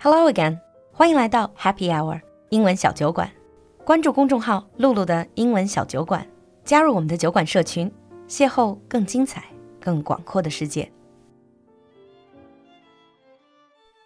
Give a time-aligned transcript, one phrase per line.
[0.00, 0.60] Hello again，
[0.92, 3.30] 欢迎来到 Happy Hour 英文小酒馆。
[3.84, 6.26] 关注公众号“露露的英文小酒馆”，
[6.64, 7.90] 加入我们的酒馆社群，
[8.28, 9.44] 邂逅更精彩、
[9.80, 10.90] 更广阔的世界。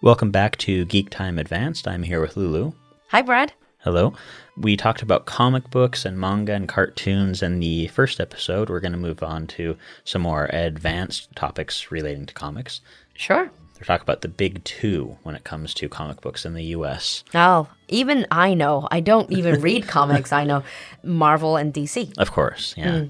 [0.02, 1.82] Welcome back to Geek Time Advanced.
[1.82, 2.72] I'm here with Lulu.
[3.10, 3.50] Hi, Brad.
[3.82, 4.12] Hello.
[4.56, 8.68] We talked about comic books and manga and cartoons in the first episode.
[8.68, 12.80] We're going to move on to some more advanced topics relating to comics.
[13.14, 13.50] Sure.
[13.79, 17.23] We'll talk about the big two when it comes to comic books in the US.
[17.33, 18.87] Oh, even I know.
[18.89, 20.31] I don't even read comics.
[20.31, 20.63] I know
[21.03, 22.17] Marvel and DC.
[22.17, 23.01] Of course, yeah.
[23.01, 23.07] Hmm.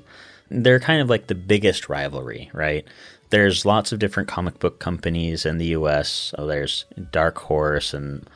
[0.49, 2.85] They're kind of like the biggest rivalry, right?
[3.29, 6.33] There's lots of different comic book companies in the US.
[6.35, 8.27] So there's Dark Horse and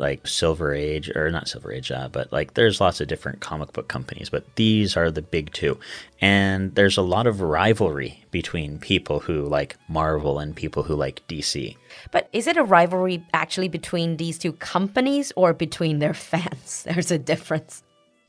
[0.00, 3.72] like Silver Age, or not Silver Age, uh, but like there's lots of different comic
[3.74, 5.78] book companies, but these are the big two.
[6.20, 11.22] And there's a lot of rivalry between people who like Marvel and people who like
[11.28, 11.76] DC.
[12.10, 16.84] But is it a rivalry actually between these two companies or between their fans?
[16.84, 17.82] There's a difference.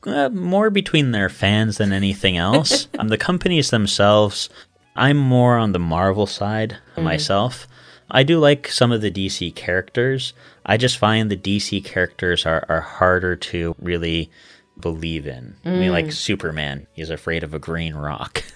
[0.04, 2.86] Uh, more between their fans than anything else.
[2.98, 4.50] um, the companies themselves,
[4.94, 7.66] I'm more on the Marvel side myself.
[8.12, 10.34] I do like some of the DC characters.
[10.66, 14.30] I just find the DC characters are, are harder to really
[14.78, 15.56] believe in.
[15.64, 16.12] I mean, like mm.
[16.12, 18.44] Superman, he's afraid of a green rock.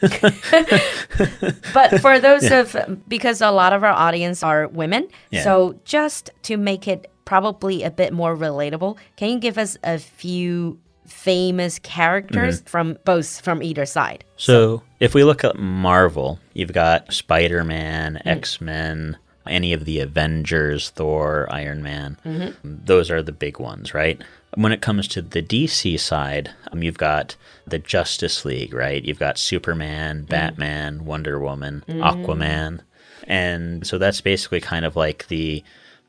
[1.73, 2.77] But for those of,
[3.09, 5.45] because a lot of our audience are women, Yeah.
[5.45, 9.98] so just to make it probably a bit more relatable, can you give us a
[9.98, 12.69] few famous characters mm-hmm.
[12.69, 14.25] from both from either side?
[14.37, 18.27] So, if we look at Marvel, you've got Spider Man, mm.
[18.27, 19.17] X Men,
[19.48, 22.19] any of the Avengers, Thor, Iron Man.
[22.25, 22.77] Mm-hmm.
[22.84, 24.20] Those are the big ones, right?
[24.55, 27.36] When it comes to the DC side, um, you've got
[27.67, 29.05] the Justice League, right?
[29.05, 30.27] You've got Superman, mm-hmm.
[30.27, 32.02] Batman, Wonder Woman, mm-hmm.
[32.02, 32.80] Aquaman.
[33.24, 35.62] And so that's basically kind of like the,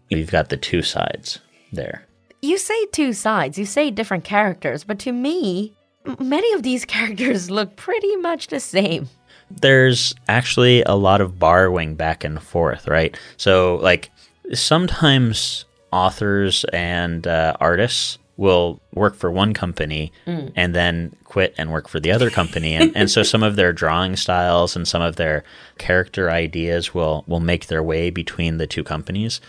[0.09, 1.39] you've got the two sides
[1.71, 2.05] there.
[2.41, 5.73] You say two sides, you say different characters, but to me,
[6.19, 9.09] many of these characters look pretty much the same.
[9.49, 13.17] There's actually a lot of borrowing back and forth, right?
[13.37, 14.11] So, like,
[14.53, 20.11] sometimes authors and uh, artists will work for one company
[20.55, 22.75] and then quit and work for the other company.
[22.75, 25.43] And, and so some of their drawing styles and some of their
[25.79, 29.41] character ideas will will make their way between the two companies.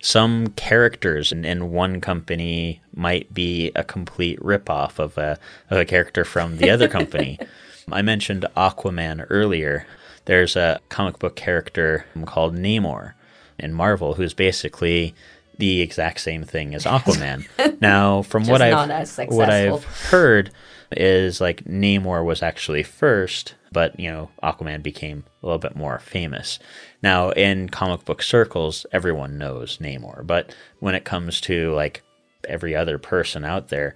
[0.00, 5.36] Some characters in, in one company might be a complete ripoff of a,
[5.68, 7.36] of a character from the other company
[7.92, 9.86] I mentioned Aquaman earlier.
[10.24, 13.14] There's a comic book character called Namor
[13.58, 15.14] in Marvel who's basically
[15.58, 17.46] the exact same thing as Aquaman.
[17.80, 20.50] now, from what I've what I've heard
[20.92, 25.98] is like Namor was actually first, but you know, Aquaman became a little bit more
[26.00, 26.58] famous.
[27.02, 32.02] Now, in comic book circles, everyone knows Namor, but when it comes to like
[32.48, 33.94] every other person out there,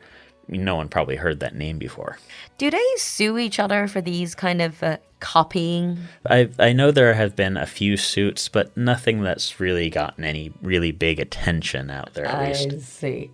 [0.49, 2.19] no one probably heard that name before.
[2.59, 5.99] Do they sue each other for these kind of uh, copying?
[6.27, 10.53] I I know there have been a few suits, but nothing that's really gotten any
[10.63, 12.81] really big attention out there at least.
[12.81, 13.31] see.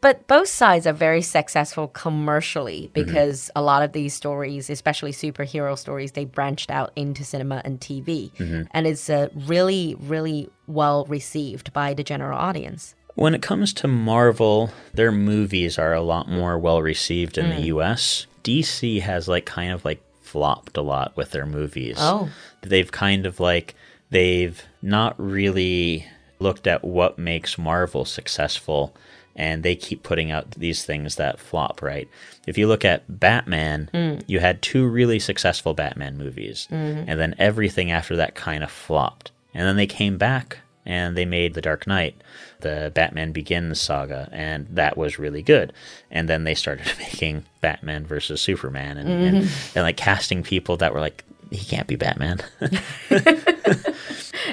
[0.00, 5.76] But both sides are very successful commercially because a lot of these stories, especially superhero
[5.78, 8.30] stories, they branched out into cinema and TV.
[8.72, 12.95] And it's uh, really, really well received by the general audience.
[13.16, 17.56] When it comes to Marvel, their movies are a lot more well received in the
[17.56, 17.64] mm.
[17.64, 18.26] US.
[18.44, 21.96] DC has like kind of like flopped a lot with their movies.
[21.98, 22.28] Oh.
[22.60, 23.74] They've kind of like
[24.10, 26.06] they've not really
[26.38, 28.94] looked at what makes Marvel successful
[29.34, 32.08] and they keep putting out these things that flop, right?
[32.46, 34.22] If you look at Batman, mm.
[34.26, 37.04] you had two really successful Batman movies, mm-hmm.
[37.06, 39.30] and then everything after that kind of flopped.
[39.52, 42.22] And then they came back and they made The Dark Knight,
[42.60, 45.72] the Batman Begins saga, and that was really good.
[46.10, 49.78] And then they started making Batman versus Superman and, and, mm-hmm.
[49.78, 52.40] and like casting people that were like, he can't be Batman.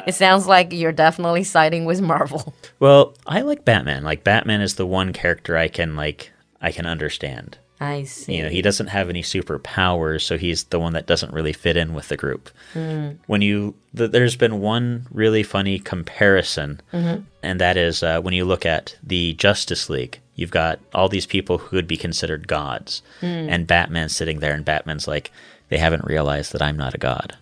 [0.06, 2.54] It sounds like you're definitely siding with Marvel.
[2.80, 4.04] well, I like Batman.
[4.04, 6.32] Like Batman is the one character I can like
[6.62, 7.58] I can understand.
[7.84, 8.38] I see.
[8.38, 11.76] You know, he doesn't have any superpowers, so he's the one that doesn't really fit
[11.76, 12.50] in with the group.
[12.74, 13.12] Hmm.
[13.28, 17.24] When you, th- there's been one really funny comparison, mm-hmm.
[17.42, 20.20] and that is uh, when you look at the Justice League.
[20.36, 23.26] You've got all these people who would be considered gods, hmm.
[23.26, 25.32] and Batman's sitting there, and Batman's like,
[25.70, 27.38] they haven't realized that I'm not a god.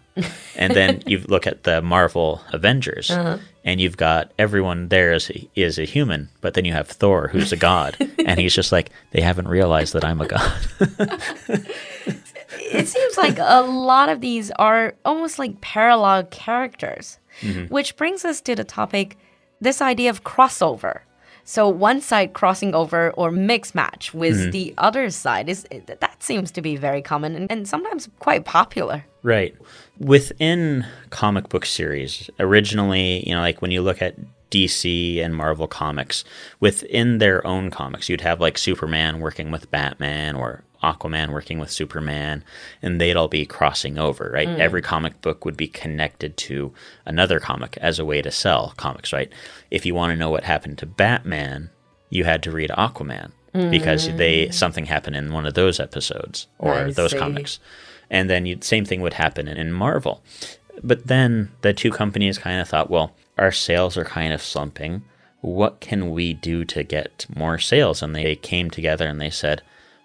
[0.56, 3.38] And then you look at the Marvel Avengers, uh-huh.
[3.64, 7.28] and you've got everyone there is a, is a human, but then you have Thor,
[7.30, 10.68] who's a god, and he's just like, they haven't realized that I'm a god.
[12.58, 17.74] it seems like a lot of these are almost like parallel characters, mm-hmm.
[17.74, 19.18] which brings us to the topic
[19.62, 21.02] this idea of crossover.
[21.44, 24.52] So one side crossing over or mix match with mm-hmm.
[24.52, 29.06] the other side is that seems to be very common and, and sometimes quite popular.
[29.24, 29.56] Right.
[30.00, 34.16] Within comic book series, originally, you know, like when you look at
[34.50, 36.24] DC and Marvel comics,
[36.60, 41.72] within their own comics, you'd have like Superman working with Batman or Aquaman working with
[41.72, 42.44] Superman,
[42.82, 44.48] and they'd all be crossing over, right?
[44.48, 44.60] Mm.
[44.60, 46.74] Every comic book would be connected to
[47.06, 49.32] another comic as a way to sell comics, right?
[49.70, 51.70] If you want to know what happened to Batman,
[52.10, 54.18] you had to read Aquaman because mm.
[54.18, 57.18] they something happened in one of those episodes or I those see.
[57.18, 57.60] comics.
[58.10, 60.22] And then you same thing would happen in, in Marvel.
[60.84, 65.04] But then the two companies kind of thought, well, our sales are kind of slumping.
[65.42, 68.02] What can we do to get more sales?
[68.02, 69.62] And they came together and they said,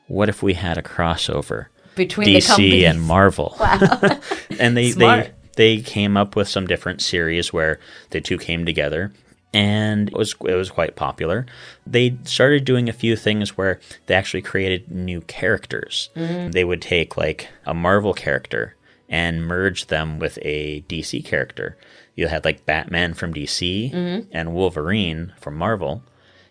[0.08, 3.56] what if we had a crossover Between DC and Marvel?
[3.58, 4.00] Wow.
[4.60, 7.80] and they, they they came up with some different series where
[8.10, 9.12] the two came together
[9.54, 11.46] and it was it was quite popular.
[11.86, 16.10] They started doing a few things where they actually created new characters.
[16.14, 16.50] Mm-hmm.
[16.50, 18.74] They would take like a Marvel character
[19.08, 21.76] and merge them with a DC character.
[22.16, 24.28] You had like Batman from DC Mm-hmm.
[24.32, 26.02] and Wolverine from Marvel,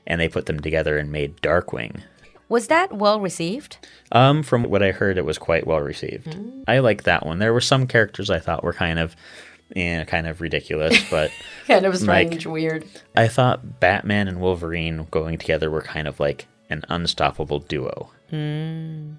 [0.08, 2.02] and they put them together and made Darkwing.
[2.50, 3.78] Was that well received?
[4.12, 6.28] Um, from what I heard, it was quite well received.
[6.28, 6.64] Mm.
[6.68, 7.40] I like that one.
[7.40, 9.16] There were some characters I thought were kind of,
[9.76, 11.32] yeah, kind of ridiculous, but
[11.68, 12.86] Kind of Like- strange, weird.
[13.16, 18.12] I thought Batman and Wolverine going together were kind of like an unstoppable duo.
[18.30, 19.14] Hmm.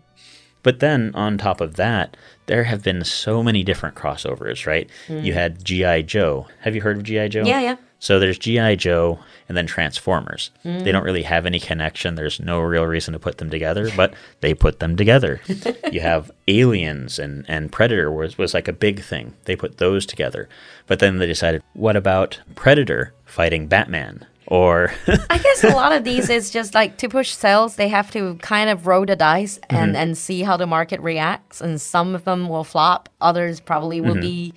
[0.63, 4.91] But then on top of that, there have been so many different crossovers, right?
[5.09, 6.03] You had G.I.
[6.03, 6.49] Joe.
[6.63, 7.29] Have you heard of G.I.
[7.29, 7.43] Joe?
[7.43, 7.47] Hmm.
[7.47, 7.77] Yeah, yeah.
[8.07, 8.77] So there's G.I.
[8.77, 9.19] Joe
[9.49, 10.53] and then Transformers.
[10.63, 10.79] Hmm.
[10.85, 12.15] They don't really have any connection.
[12.15, 15.41] There's no real reason to put them together, but they put them together.
[15.91, 19.35] you have Aliens and, and Predator was, was like a big thing.
[19.47, 20.49] They put those together.
[20.87, 24.25] But then they decided, what about Predator fighting Batman?
[24.47, 24.93] Or
[25.29, 28.37] I guess a lot of these is just like to push sales, they have to
[28.37, 29.97] kind of roll the dice and, Mm-hmm.
[29.97, 31.61] and see how the market reacts.
[31.61, 34.09] And some of them will flop, others probably Mm-hmm.
[34.09, 34.55] will be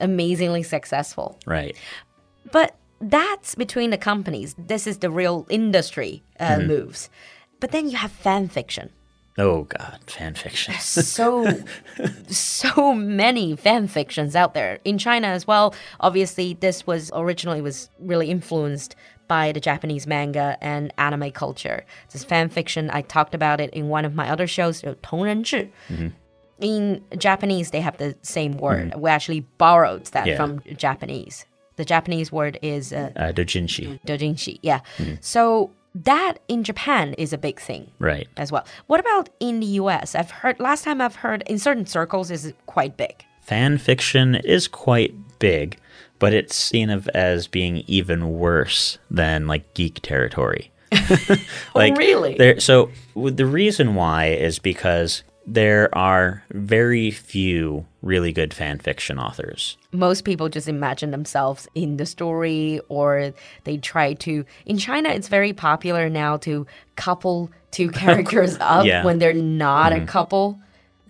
[0.00, 1.38] amazingly successful.
[1.44, 1.76] right.
[2.51, 4.55] But that's between the companies.
[4.57, 6.67] This is the real industry uh, Mm-hmm.
[6.67, 7.09] moves.
[7.59, 8.89] But then you have fan fiction.
[9.37, 10.75] Oh god, fan fiction.
[10.75, 11.45] so
[12.27, 15.73] so many fan fictions out there in China as well.
[15.99, 18.95] Obviously, this was originally was really influenced
[19.27, 21.83] by the Japanese manga and anime culture.
[22.11, 25.69] This fan fiction, I talked about it in one of my other shows, 同人志.
[26.59, 28.93] In Japanese, they have the same word.
[28.95, 30.37] We actually borrowed that Yeah.
[30.37, 31.45] from Japanese.
[31.78, 33.98] The Japanese word is uh, Uh, dojinshi.
[34.06, 34.58] dojinshi.
[34.62, 34.80] Yeah.
[35.20, 38.26] So that in Japan is a big thing Right.
[38.36, 38.64] as well.
[38.88, 40.14] What about in the US?
[40.14, 43.24] I've heard last time I've heard in certain circles is quite big.
[43.40, 45.78] Fan fiction is quite big,
[46.18, 50.70] but it's seen of as being even worse than like geek territory.
[51.74, 52.34] like really?
[52.36, 55.22] There, so the reason why is because
[55.52, 59.78] there are very few really good fan fiction authors.
[59.92, 63.32] Most people just imagine themselves in the story or
[63.64, 66.66] they try to in China it's very popular now to
[66.96, 69.04] couple two characters up Yeah.
[69.04, 70.04] when they're not a mm-hmm.
[70.06, 70.60] couple.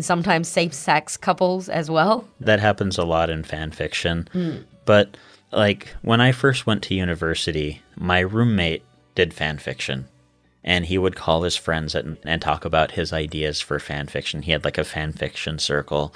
[0.00, 2.28] Sometimes same-sex couples as well.
[2.38, 4.28] That happens a lot in fan fiction.
[4.32, 4.64] Mm.
[4.84, 5.16] But
[5.50, 8.84] like when I first went to university, my roommate
[9.16, 10.06] did fan fiction.
[10.64, 14.42] And he would call his friends and, and talk about his ideas for fan fiction.
[14.42, 16.14] He had like a fan fiction circle.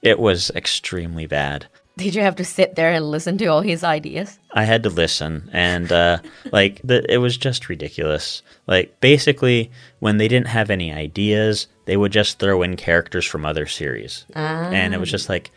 [0.00, 1.66] It was extremely bad.
[1.98, 4.38] Did you have to sit there and listen to all his ideas?
[4.52, 6.18] I had to listen, and uh,
[6.52, 8.42] like the, it was just ridiculous.
[8.66, 13.44] Like basically, when they didn't have any ideas, they would just throw in characters from
[13.44, 14.24] other series,
[14.72, 15.50] and it was just like,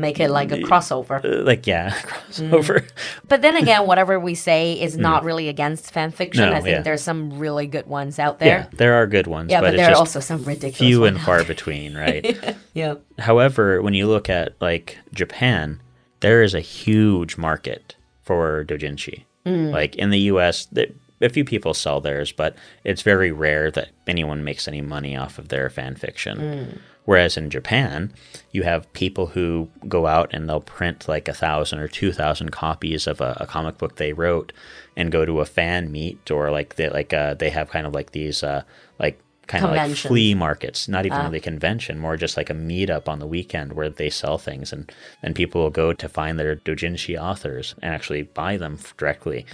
[0.00, 1.24] Make it like a crossover.
[1.24, 2.88] uh, like yeah, crossover.
[3.28, 6.44] But then again, whatever we say is not really against fan fiction.
[6.44, 6.50] Mm.
[6.50, 6.82] No, I think yeah.
[6.82, 8.68] there's some really good ones out there.
[8.70, 8.94] Yeah, there.
[8.94, 11.20] are good ones, Yeah, but, but, it's there are just also some ridiculous few and
[11.20, 12.56] far between, right?
[12.74, 12.94] Yeah.
[13.18, 15.80] However, when you look at like Japan,
[16.20, 19.24] there is a huge market for doujinshi.
[19.44, 22.54] Like in the U.S., th- a few people sell theirs, but
[22.84, 26.80] it's very rare that anyone makes any money off of their fan fiction.
[27.10, 28.12] Whereas in Japan,
[28.52, 32.52] you have people who go out and they'll print like a thousand or two thousand
[32.52, 34.52] copies of a, a comic book they wrote,
[34.96, 37.92] and go to a fan meet or like they like uh, they have kind of
[37.92, 38.62] like these uh,
[39.00, 43.08] like kind of like flea markets, not even really convention, more just like a meetup
[43.08, 46.54] on the weekend where they sell things and and people will go to find their
[46.54, 49.44] doujinshi authors and actually buy them directly.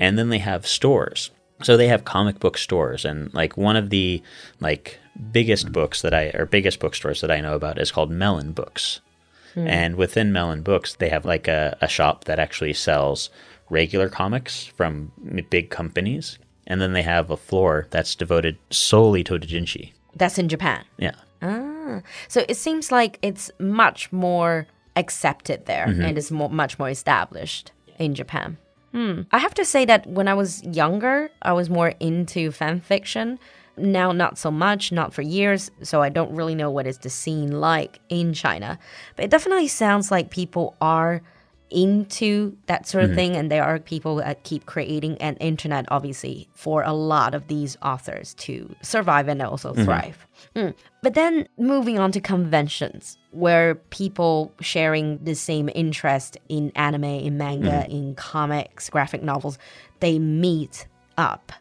[0.00, 1.30] And then they have stores.
[1.62, 4.22] So they have comic book stores and like one of the
[4.60, 4.98] like
[5.32, 9.00] biggest books that I or biggest bookstores that I know about is called Melon Books.
[9.56, 13.28] And within Melon Books, they have like a, a shop that actually sells
[13.70, 15.10] regular comics from
[15.50, 16.38] big companies,
[16.68, 19.92] and then they have a floor that's devoted solely to doujinshi.
[20.14, 20.84] That's in Japan.
[20.96, 21.16] Yeah.
[21.42, 26.90] Ah, so it seems like it's much more accepted there and is more, much more
[26.90, 28.58] established in Japan.
[28.92, 29.22] Hmm.
[29.32, 33.38] I have to say that when I was younger, I was more into fan fiction.
[33.76, 37.10] Now, not so much, not for years, so I don't really know what is the
[37.10, 38.78] scene like in China.
[39.14, 41.22] But it definitely sounds like people are
[41.70, 43.16] into that sort of mm-hmm.
[43.16, 47.48] thing, and there are people that keep creating an internet, obviously, for a lot of
[47.48, 49.84] these authors to survive and also mm-hmm.
[49.84, 50.26] thrive.
[50.54, 50.74] Mm.
[51.02, 57.36] But then moving on to conventions where people sharing the same interest in anime, in
[57.36, 57.92] manga, mm-hmm.
[57.92, 59.58] in comics, graphic novels,
[60.00, 61.52] they meet up.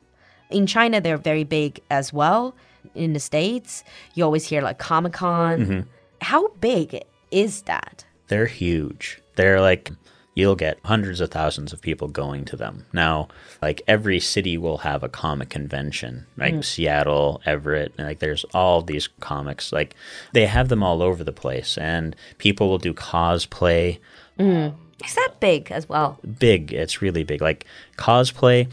[0.49, 2.55] In China, they're very big as well.
[2.95, 3.83] In the States,
[4.13, 5.85] you always hear like Comic Con.
[6.21, 8.05] How big is that?
[8.27, 9.21] They're huge.
[9.37, 9.91] They're like
[10.37, 12.85] you'll get hundreds of thousands of people going to them.
[12.93, 13.27] Now,
[13.59, 16.63] like every city will have a comic convention, like mm.
[16.63, 19.73] Seattle, Everett, and, like there's all these comics.
[19.73, 19.95] Like
[20.33, 23.97] they have them all over the place and people will do cosplay.
[24.37, 24.75] Mm.
[25.03, 26.19] Is that big as well?
[26.37, 27.41] Big, it's really big.
[27.41, 27.65] Like
[27.97, 28.71] cosplay,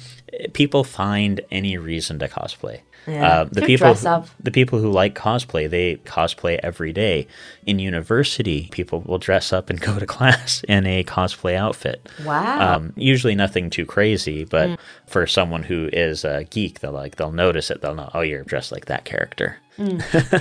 [0.52, 2.80] people find any reason to cosplay.
[3.06, 3.26] Yeah.
[3.40, 4.26] Uh, the people, up.
[4.40, 7.26] the people who like cosplay, they cosplay every day.
[7.66, 12.08] In university, people will dress up and go to class in a cosplay outfit.
[12.24, 12.76] Wow.
[12.76, 14.78] Um, usually nothing too crazy, but Mm.
[15.06, 17.80] for someone who is a geek, they'll like they'll notice it.
[17.82, 19.58] They'll know, oh, you're dressed like that character.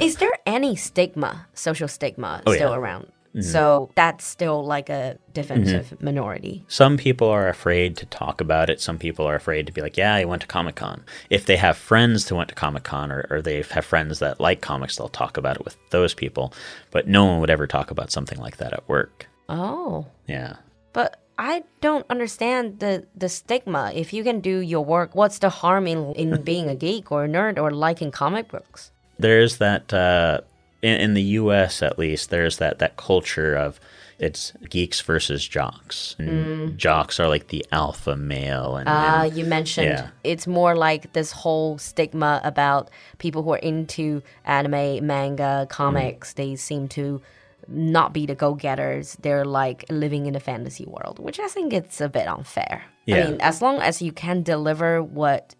[0.01, 2.77] is there any stigma, social stigma, Oh, still yeah.
[2.77, 3.07] around?
[3.41, 6.63] So that's still like a defensive minority.
[6.67, 8.79] Some people are afraid to talk about it.
[8.79, 11.03] Some people are afraid to be like, yeah, I went to Comic Con.
[11.31, 14.39] If they have friends who went to Comic Con or, or they have friends that
[14.39, 16.53] like comics, they'll talk about it with those people.
[16.91, 19.27] But no one would ever talk about something like that at work.
[19.49, 20.05] Oh.
[20.27, 20.57] Yeah.
[20.93, 23.91] But I don't understand the, the stigma.
[23.95, 27.25] If you can do your work, what's the harm in, in being a geek or
[27.25, 28.91] a nerd or liking comic books?
[29.17, 30.41] There's that, uh,
[30.83, 33.79] in, in the US at least, there's that, that culture of
[34.19, 36.15] it's geeks versus jocks.
[36.19, 38.77] And jocks are like the alpha male.
[38.77, 40.09] And, Uh, and you mentioned yeah.
[40.23, 46.33] it's more like this whole stigma about people who are into anime, manga, comics.
[46.33, 47.21] They seem to
[47.67, 49.17] not be the go getters.
[49.21, 52.83] They're like living in a fantasy world, which I think it's a bit unfair.
[53.09, 55.55] I mean, as long as you can deliver what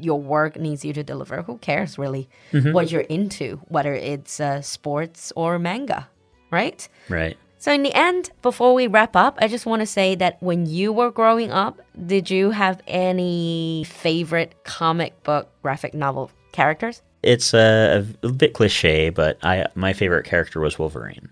[0.00, 2.28] your work needs you to deliver, who cares really
[2.72, 6.08] what you're into, whether it's uh, sports or manga,
[6.50, 6.88] right?
[7.08, 7.36] right.
[7.60, 10.66] So, in the end, before we wrap up, I just want to say that when
[10.66, 17.02] you were growing up, did you have any favorite comic book graphic novel characters?
[17.24, 21.30] It's a, a bit cliche, but I my favorite character was Wolverine,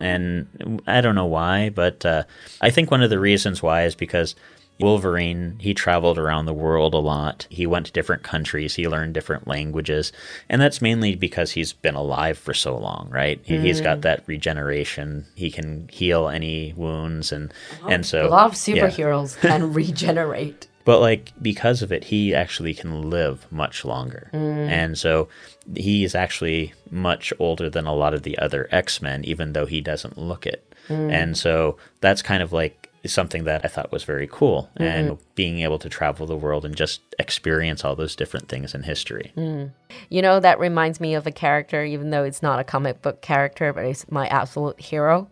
[0.00, 2.24] and I don't know why, but uh,
[2.60, 4.34] I think one of the reasons why is because
[4.80, 7.46] Wolverine he traveled around the world a lot.
[7.50, 8.76] He went to different countries.
[8.76, 10.12] He learned different languages,
[10.48, 13.40] and that's mainly because he's been alive for so long, right?
[13.44, 14.02] He, He's got mm.
[14.02, 15.26] that regeneration.
[15.34, 17.52] He can heal any wounds, and
[17.88, 18.88] and so A lot of yeah.
[18.88, 20.68] superheroes can regenerate.
[20.84, 24.30] But like because of it, he actually can live much longer.
[24.32, 24.68] Mm.
[24.68, 25.28] And so
[25.76, 30.16] he's actually much older than a lot of the other X-Men, even though he doesn't
[30.16, 30.64] look it.
[30.88, 31.12] Mm.
[31.12, 34.70] And so that's kind of like something that I thought was very cool.
[34.74, 34.82] Mm-hmm.
[34.82, 38.82] And being able to travel the world and just experience all those different things in
[38.82, 39.32] history.
[39.36, 39.72] Mm.
[40.10, 43.20] You know, that reminds me of a character, even though it's not a comic book
[43.22, 45.28] character, but it's my absolute hero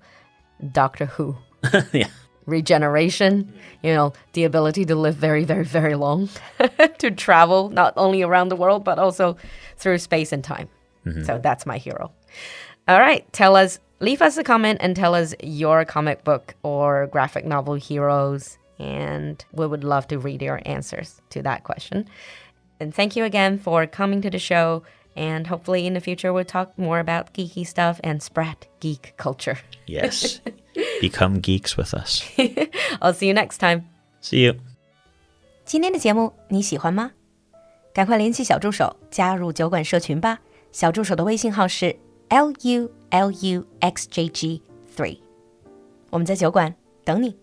[0.72, 1.36] Doctor Who.
[1.92, 2.08] yeah.
[2.46, 3.52] regeneration,
[3.82, 6.28] you know, the ability to live very, very, very long,
[6.98, 9.36] to travel not only around the world, but also
[9.76, 10.68] through space and time.
[11.04, 11.24] Mm-hmm.
[11.24, 12.12] So that's my hero.
[12.88, 17.07] All right, tell us, leave us a comment and tell us your comic book or
[17.07, 22.05] graphic novel heroes, and we would love to read your answers to that question.
[22.79, 24.83] And thank you again for coming to the show.
[25.15, 29.57] And hopefully, in the future, we'll talk more about geeky stuff and spread geek culture.
[29.85, 30.39] Yes.
[31.01, 32.23] Become geeks with us.
[33.01, 33.89] I'll see you next time.
[34.21, 34.55] See you.
[35.65, 37.11] 今天的节目你喜欢吗？
[37.93, 40.39] 赶快联系小助手加入酒馆社群吧。
[40.71, 41.95] 小助手的微信号是
[42.29, 44.60] l u l u x j g
[44.94, 45.18] three，
[46.10, 47.34] 我们在酒馆等你。